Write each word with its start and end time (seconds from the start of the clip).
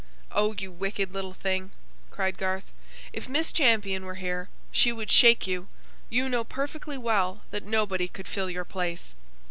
"Oh 0.31 0.53
you 0.57 0.71
wicked 0.71 1.13
little 1.13 1.33
thing!" 1.35 1.69
cried 2.09 2.35
Garth. 2.39 2.71
"If 3.13 3.29
Miss 3.29 3.51
Champion 3.51 4.03
were 4.03 4.15
here, 4.15 4.49
she 4.71 4.91
would 4.91 5.11
shake 5.11 5.45
you! 5.45 5.67
You, 6.09 6.27
know 6.27 6.43
perfectly 6.43 6.97
well 6.97 7.43
that 7.51 7.65
nobody 7.65 8.07
could 8.07 8.27
fill 8.27 8.49
your 8.49 8.65
place!" 8.65 9.13